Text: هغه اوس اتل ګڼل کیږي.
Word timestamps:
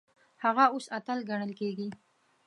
هغه 0.43 0.63
اوس 0.73 0.85
اتل 0.97 1.19
ګڼل 1.29 1.51
کیږي. 1.59 1.89